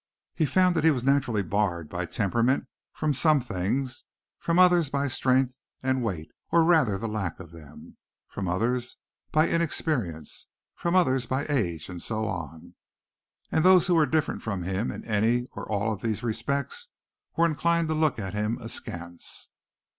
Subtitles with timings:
[0.33, 4.03] He found that he was naturally barred by temperament from some things,
[4.39, 8.97] from others by strength and weight, or rather the lack of them; from others,
[9.31, 12.73] by inexperience; from others, by age; and so on.
[13.51, 16.87] And those who were different from him in any or all of these respects
[17.37, 19.49] were inclined to look at him askance.